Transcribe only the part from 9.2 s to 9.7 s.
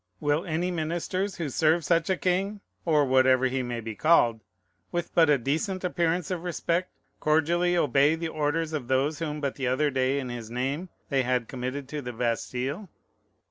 but the